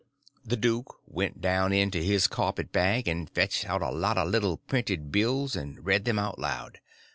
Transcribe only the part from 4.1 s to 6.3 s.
of little printed bills and read them